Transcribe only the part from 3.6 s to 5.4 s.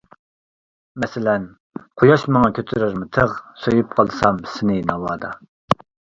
سۆيۈپ قالسام سېنى ناۋادا.